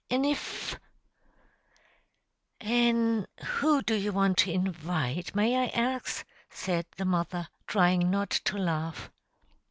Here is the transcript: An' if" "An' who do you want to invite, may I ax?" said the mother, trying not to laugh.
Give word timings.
An' 0.09 0.25
if" 0.25 0.79
"An' 2.59 3.27
who 3.45 3.83
do 3.83 3.93
you 3.93 4.11
want 4.11 4.39
to 4.39 4.51
invite, 4.51 5.35
may 5.35 5.55
I 5.55 5.67
ax?" 5.67 6.25
said 6.49 6.87
the 6.97 7.05
mother, 7.05 7.49
trying 7.67 8.09
not 8.09 8.31
to 8.31 8.57
laugh. 8.57 9.11